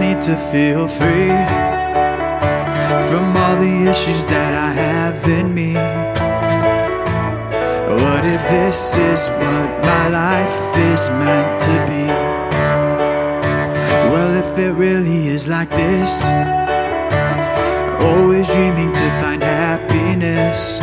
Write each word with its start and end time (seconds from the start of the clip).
to 0.00 0.36
feel 0.36 0.88
free 0.88 1.28
from 3.10 3.36
all 3.36 3.56
the 3.56 3.90
issues 3.90 4.24
that 4.24 4.54
I 4.54 4.72
have 4.72 5.28
in 5.28 5.52
me. 5.52 5.74
What 8.02 8.24
if 8.24 8.42
this 8.48 8.96
is 8.96 9.28
what 9.28 9.68
my 9.84 10.08
life 10.08 10.78
is 10.78 11.10
meant 11.10 11.60
to 11.68 11.74
be? 11.90 12.06
Well, 14.10 14.32
if 14.34 14.58
it 14.58 14.72
really 14.72 15.28
is 15.28 15.46
like 15.46 15.68
this, 15.68 16.30
always 18.00 18.48
dreaming 18.48 18.94
to 18.94 19.10
find 19.20 19.42
happiness, 19.42 20.78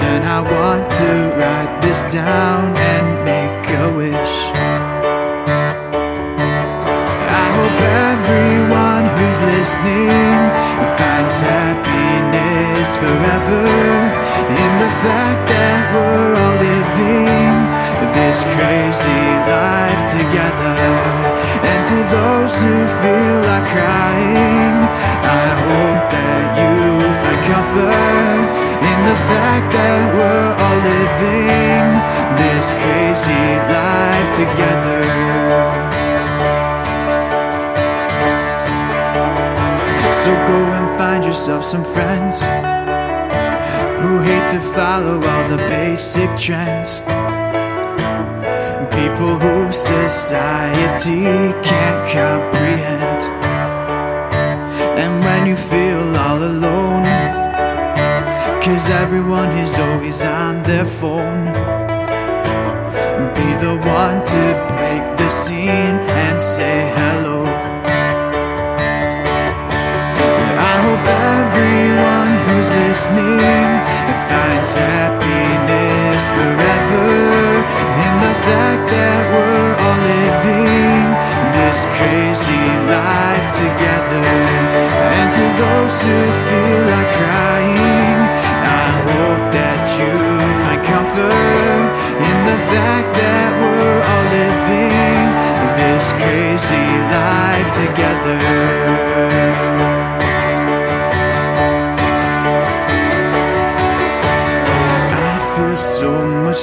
then 0.00 0.22
I 0.24 0.40
want 0.40 0.90
to 0.92 1.34
write 1.36 1.82
this 1.82 2.00
down 2.10 2.77
listening 9.68 10.40
finds 10.96 11.40
happiness 11.40 12.96
forever 12.96 13.68
in 14.48 14.72
the 14.80 14.92
fact 15.04 15.44
that 15.44 15.92
we're 15.92 16.32
all 16.40 16.56
living 16.56 17.52
this 18.16 18.48
crazy 18.56 19.24
life 19.44 20.02
together. 20.08 20.80
And 21.68 21.84
to 21.84 21.98
those 22.16 22.54
who 22.64 22.76
feel 23.04 23.38
like 23.44 23.68
crying, 23.68 24.88
I 25.20 25.46
hope 25.68 26.04
that 26.16 26.48
you 26.56 27.04
find 27.20 27.40
comfort 27.44 28.48
in 28.72 28.98
the 29.04 29.18
fact 29.28 29.68
that 29.76 30.04
we're 30.16 30.52
all 30.64 30.80
living 30.96 31.84
this 32.40 32.72
crazy 32.72 33.44
life 33.68 34.32
together. 34.32 34.77
So 40.28 40.34
go 40.34 40.60
and 40.78 40.98
find 40.98 41.24
yourself 41.24 41.64
some 41.64 41.82
friends 41.82 42.44
who 44.02 44.20
hate 44.20 44.50
to 44.50 44.60
follow 44.60 45.14
all 45.14 45.48
the 45.48 45.56
basic 45.56 46.28
trends. 46.36 47.00
People 48.92 49.38
who 49.38 49.72
society 49.72 51.22
can't 51.64 52.02
comprehend. 52.12 53.22
And 55.00 55.24
when 55.24 55.46
you 55.46 55.56
feel 55.56 56.04
all 56.24 56.36
alone, 56.36 57.04
cause 58.60 58.90
everyone 58.90 59.52
is 59.52 59.78
always 59.78 60.26
on 60.26 60.62
their 60.64 60.84
phone, 60.84 61.46
be 63.32 63.48
the 63.64 63.80
one 64.02 64.26
to 64.26 64.44
break 64.74 65.04
the 65.16 65.30
scene 65.30 65.98
and 66.20 66.42
say 66.42 66.92
hello. 66.98 67.57
Everyone 71.58 72.32
who's 72.46 72.70
listening 72.70 73.70
finds 74.30 74.74
happiness 74.74 76.30
forever 76.30 77.10
in 78.06 78.14
the 78.26 78.34
fact 78.46 78.84
that 78.94 79.20
we're 79.32 79.74
all 79.82 80.00
living 80.14 81.02
this 81.56 81.82
crazy 81.98 82.64
life 82.86 83.46
together. 83.50 84.26
And 85.18 85.28
to 85.34 85.44
those 85.62 85.96
who 86.06 86.18
feel 86.46 86.80
like 86.94 87.10
crying, 87.18 88.20
I 88.62 88.86
hope 89.10 89.44
that 89.58 89.82
you 89.98 90.14
find 90.62 90.82
comfort 90.86 91.88
in 92.30 92.38
the 92.50 92.58
fact 92.70 93.08
that 93.18 93.47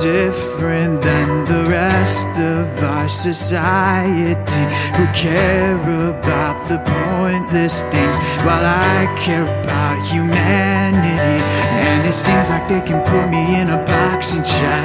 different 0.00 1.00
than 1.00 1.44
the 1.46 1.68
rest 1.70 2.38
of 2.38 2.82
our 2.82 3.08
society 3.08 4.64
who 4.96 5.06
care 5.14 5.76
about 6.10 6.68
the 6.68 6.78
pointless 6.84 7.82
things 7.90 8.18
while 8.44 8.64
I 8.64 9.08
care 9.16 9.44
about 9.44 10.04
humanity. 10.04 11.40
And 11.80 12.06
it 12.06 12.12
seems 12.12 12.50
like 12.50 12.68
they 12.68 12.80
can 12.80 13.00
put 13.04 13.30
me 13.30 13.60
in 13.60 13.70
a 13.70 13.82
box 13.84 14.34
and 14.34 14.44
try 14.44 14.82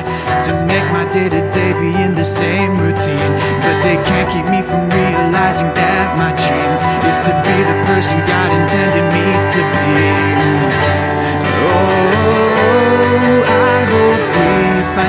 to 0.48 0.52
make 0.68 0.88
my 0.92 1.06
day 1.12 1.28
to 1.28 1.42
day 1.52 1.74
be 1.74 1.92
in 2.04 2.16
the 2.16 2.24
same 2.24 2.78
routine. 2.80 3.34
But 3.60 3.84
they 3.84 3.98
can't 4.08 4.30
keep 4.32 4.48
me 4.48 4.62
from 4.62 4.88
realizing 4.90 5.72
that 5.76 6.16
my 6.16 6.32
dream 6.40 6.74
is 7.12 7.20
to 7.28 7.34
be 7.44 7.58
the 7.68 7.78
person 7.86 8.18
God 8.28 8.50
intended 8.56 9.06
me 9.12 9.26
to 9.56 9.62
be. 11.06 11.11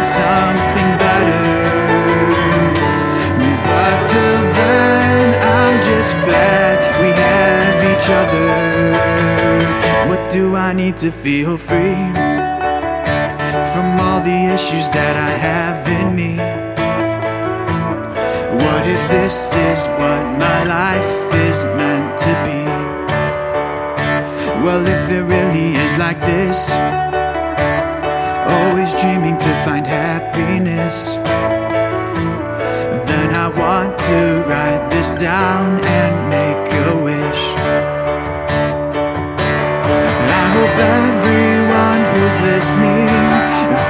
Find 0.03 0.07
something 0.07 0.99
better. 0.99 1.45
But 3.65 4.07
till 4.07 4.43
then, 4.55 5.35
I'm 5.41 5.81
just 5.81 6.15
glad 6.25 6.79
we 7.01 7.11
have 7.11 7.79
each 7.93 8.11
other. 8.11 8.49
What 10.09 10.31
do 10.31 10.57
I 10.57 10.73
need 10.73 10.97
to 10.99 11.11
feel 11.11 11.57
free 11.57 12.13
from 13.73 14.01
all 14.01 14.21
the 14.21 14.55
issues 14.55 14.89
that 14.91 15.17
I 15.17 15.33
have 15.49 15.89
in 15.89 16.15
me? 16.15 16.37
What 18.65 18.87
if 18.87 19.09
this 19.09 19.55
is 19.55 19.87
what 19.99 20.23
my 20.39 20.65
life 20.65 21.35
is 21.49 21.65
meant 21.77 22.19
to 22.19 22.33
be? 22.47 22.63
Well, 24.65 24.87
if 24.87 25.11
it 25.11 25.23
really 25.23 25.75
is 25.75 25.99
like 25.99 26.21
this, 26.21 26.77
always 28.83 29.01
dreaming 29.01 29.39
to 29.39 29.55
find 29.65 29.87
happiness, 29.87 31.17
then 33.07 33.31
I 33.33 33.47
want 33.47 33.99
to 34.11 34.43
write 34.49 34.91
this 34.91 35.13
down 35.13 35.79
and 35.85 36.15
make 36.29 36.67
a 36.91 37.05
wish. 37.05 37.55
I 40.27 40.45
hope 40.55 40.77
everyone 40.99 42.01
who's 42.11 42.39
listening 42.51 43.07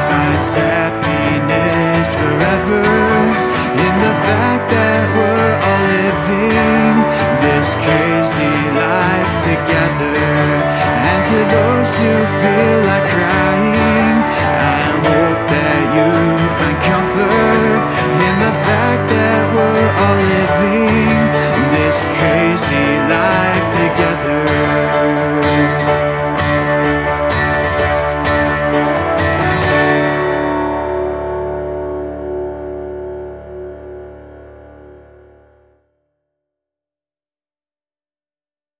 finds 0.08 0.54
happiness 0.60 2.14
forever 2.14 2.84
in 3.86 3.94
the 4.06 4.14
fact 4.28 4.64
that 4.76 5.04
we're 5.16 5.56
all 5.68 5.84
living 5.96 6.94
this 7.40 7.68
crazy 7.80 8.56
life 8.76 9.32
together. 9.40 10.20
And 11.08 11.20
to 11.30 11.38
those 11.48 11.92
who 11.98 12.12
feel 12.40 12.71